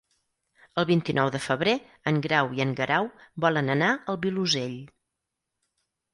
El 0.81 0.85
vint-i-nou 0.91 1.29
de 1.35 1.41
febrer 1.47 1.75
en 2.13 2.17
Grau 2.23 2.49
i 2.61 2.65
en 2.65 2.73
Guerau 2.81 3.07
volen 3.47 3.71
anar 3.75 3.93
al 4.15 4.21
Vilosell. 4.27 4.77